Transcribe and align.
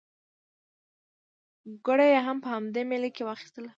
ګوړه 1.85 2.05
یې 2.13 2.19
هم 2.27 2.37
په 2.43 2.49
همدې 2.53 2.81
مېله 2.89 3.09
کې 3.15 3.23
واخیستله. 3.25 3.69